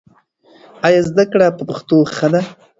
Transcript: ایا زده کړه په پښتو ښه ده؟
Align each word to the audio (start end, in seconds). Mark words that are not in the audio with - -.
ایا 0.87 1.01
زده 1.09 1.23
کړه 1.31 1.47
په 1.57 1.63
پښتو 1.69 1.97
ښه 2.15 2.27
ده؟ 2.33 2.41